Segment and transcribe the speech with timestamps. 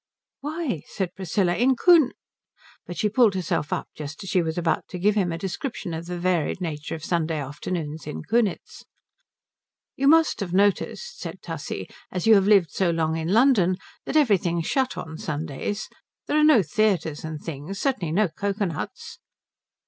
[0.39, 2.13] "Why," said Priscilla, "in Kun"
[2.87, 5.93] but she pulled herself up just as she was about to give him a description
[5.93, 8.83] of the varied nature of Sunday afternoons in Kunitz.
[9.95, 14.17] "You must have noticed," said Tussie, "as you have lived so long in London, that
[14.17, 15.87] everything's shut on Sundays.
[16.25, 19.19] There are no theatres and things certainly no cocoa nuts."